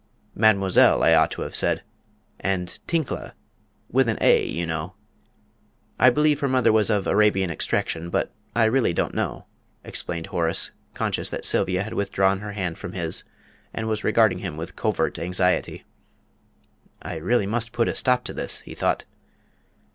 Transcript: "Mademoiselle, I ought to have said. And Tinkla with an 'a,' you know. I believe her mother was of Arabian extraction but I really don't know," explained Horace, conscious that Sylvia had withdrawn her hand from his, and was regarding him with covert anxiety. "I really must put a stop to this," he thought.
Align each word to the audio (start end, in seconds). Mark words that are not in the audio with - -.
"Mademoiselle, 0.33 1.03
I 1.03 1.13
ought 1.13 1.29
to 1.29 1.43
have 1.43 1.53
said. 1.55 1.83
And 2.39 2.79
Tinkla 2.87 3.33
with 3.87 4.09
an 4.09 4.17
'a,' 4.19 4.47
you 4.49 4.65
know. 4.65 4.95
I 5.99 6.09
believe 6.09 6.39
her 6.39 6.47
mother 6.47 6.71
was 6.73 6.89
of 6.89 7.05
Arabian 7.05 7.51
extraction 7.51 8.09
but 8.09 8.31
I 8.55 8.63
really 8.63 8.93
don't 8.93 9.13
know," 9.13 9.45
explained 9.83 10.25
Horace, 10.33 10.71
conscious 10.95 11.29
that 11.29 11.45
Sylvia 11.45 11.83
had 11.83 11.93
withdrawn 11.93 12.39
her 12.39 12.53
hand 12.53 12.79
from 12.79 12.93
his, 12.93 13.23
and 13.75 13.87
was 13.87 14.03
regarding 14.03 14.39
him 14.39 14.57
with 14.57 14.75
covert 14.75 15.19
anxiety. 15.19 15.83
"I 17.03 17.17
really 17.17 17.45
must 17.45 17.71
put 17.71 17.87
a 17.87 17.93
stop 17.93 18.23
to 18.23 18.33
this," 18.33 18.61
he 18.61 18.73
thought. 18.73 19.05